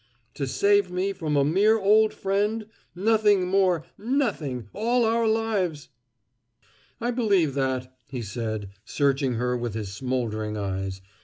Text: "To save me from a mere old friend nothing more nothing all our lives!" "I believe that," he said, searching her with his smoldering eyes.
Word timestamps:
"To 0.33 0.47
save 0.47 0.89
me 0.89 1.13
from 1.13 1.35
a 1.37 1.45
mere 1.45 1.77
old 1.77 2.11
friend 2.11 2.65
nothing 2.95 3.45
more 3.47 3.85
nothing 3.99 4.67
all 4.73 5.05
our 5.05 5.27
lives!" 5.27 5.89
"I 6.99 7.11
believe 7.11 7.53
that," 7.53 7.95
he 8.07 8.23
said, 8.23 8.69
searching 8.83 9.35
her 9.35 9.55
with 9.55 9.75
his 9.75 9.93
smoldering 9.93 10.57
eyes. 10.57 11.01